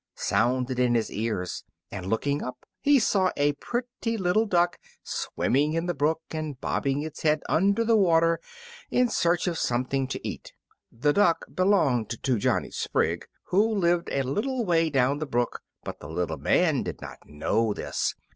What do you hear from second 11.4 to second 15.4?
belonged to Johnny Sprigg, who lived a little way down the